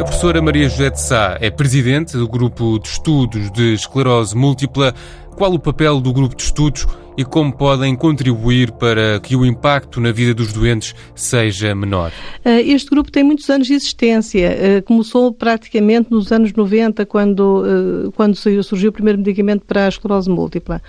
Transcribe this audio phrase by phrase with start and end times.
[0.00, 4.94] A professora Maria José de Sá é presidente do Grupo de Estudos de Esclerose Múltipla.
[5.36, 6.86] Qual o papel do grupo de estudos
[7.16, 12.12] e como podem contribuir para que o impacto na vida dos doentes seja menor?
[12.44, 14.46] Eh, este grupo tem muitos anos de existência.
[14.46, 19.88] Eh, começou praticamente nos anos 90, quando, eh, quando surgiu o primeiro medicamento para a
[19.88, 20.80] esclerose múltipla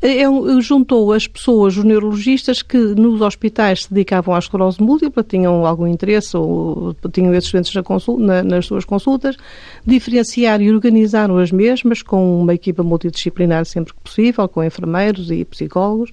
[0.00, 0.22] é,
[0.60, 5.88] juntou as pessoas, os neurologistas que nos hospitais se dedicavam à esclerose múltipla, tinham algum
[5.88, 9.36] interesse ou tinham esses doentes na consulta, na, nas suas consultas,
[9.84, 15.44] diferenciaram e organizaram as mesmas com uma equipa multidisciplinar sempre que possível, com enfermeiros e
[15.58, 16.10] psicólogos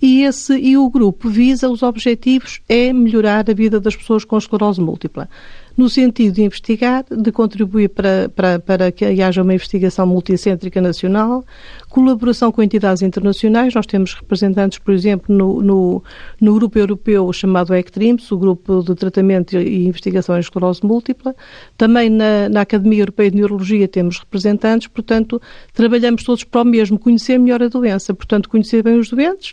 [0.00, 4.36] e, esse, e o grupo visa os objetivos é melhorar a vida das pessoas com
[4.36, 5.28] esclerose múltipla
[5.76, 11.44] no sentido de investigar, de contribuir para, para, para que haja uma investigação multicêntrica nacional,
[11.90, 13.74] colaboração com entidades internacionais.
[13.74, 16.02] Nós temos representantes, por exemplo, no, no,
[16.40, 21.36] no grupo europeu chamado ECTRIMS, o grupo de tratamento e investigação em esclerose múltipla.
[21.76, 25.40] Também na, na Academia Europeia de Neurologia temos representantes, portanto,
[25.74, 29.52] trabalhamos todos para o mesmo, conhecer melhor a doença, portanto, conhecer bem os doentes,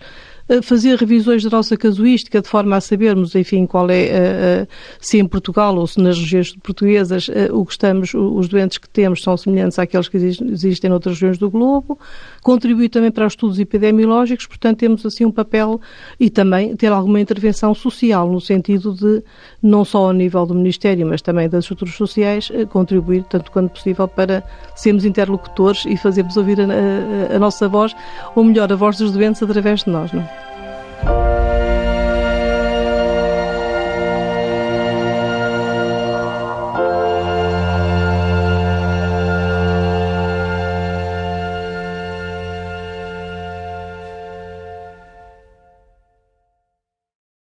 [0.62, 4.68] fazer revisões da nossa casuística de forma a sabermos, enfim, qual é, eh, eh,
[5.00, 8.90] se em Portugal ou se nas regiões portuguesas eh, o que estamos, os doentes que
[8.90, 11.98] temos são semelhantes àqueles que existem noutras regiões do globo,
[12.42, 15.80] contribuir também para os estudos epidemiológicos, portanto temos assim um papel
[16.20, 19.24] e também ter alguma intervenção social no sentido de,
[19.62, 24.08] não só ao nível do Ministério, mas também das estruturas sociais, contribuir tanto quanto possível
[24.10, 24.44] para
[24.76, 27.96] sermos interlocutores e fazermos ouvir a, a, a nossa voz,
[28.36, 30.33] ou melhor, a voz dos doentes através de nós, não é?